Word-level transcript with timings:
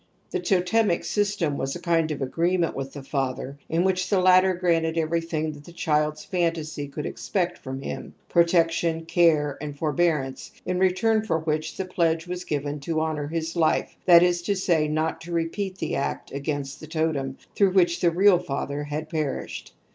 The 0.31 0.39
totemic 0.39 1.03
system 1.03 1.57
was 1.59 1.75
a 1.75 1.79
kind 1.79 2.09
of 2.09 2.23
agreement 2.23 2.75
with 2.75 2.93
the 2.93 3.03
father 3.03 3.59
in 3.69 3.83
which 3.83 4.09
the 4.09 4.17
latter 4.19 4.55
granted 4.55 4.97
m 4.97 5.03
everything 5.03 5.51
that 5.51 5.63
the 5.65 5.71
child's 5.71 6.25
phantasy 6.25 6.87
could 6.87 7.05
expect 7.05 7.59
from 7.59 7.83
him, 7.83 8.15
protection, 8.27 9.05
care, 9.05 9.59
and 9.61 9.77
forbear 9.77 10.23
ance, 10.23 10.53
in 10.65 10.79
return 10.79 11.23
for 11.23 11.37
which 11.37 11.77
the 11.77 11.85
pledge 11.85 12.25
was 12.25 12.43
given 12.45 12.79
to 12.79 12.99
honour 12.99 13.27
his 13.27 13.55
life, 13.55 13.95
that 14.07 14.23
is 14.23 14.41
to 14.41 14.55
say, 14.55 14.87
not 14.87 15.21
to 15.21 15.31
repeat 15.31 15.77
the 15.77 15.95
act 15.95 16.31
against 16.31 16.79
the 16.79 16.87
totem 16.87 17.37
through 17.55 17.73
which 17.73 18.01
the 18.01 18.09
real 18.09 18.39
father 18.39 18.85
had 18.85 19.07
perished. 19.07 19.75